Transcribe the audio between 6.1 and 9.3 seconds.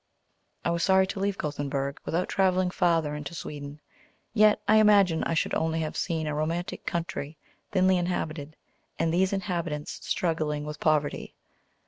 a romantic country thinly inhabited, and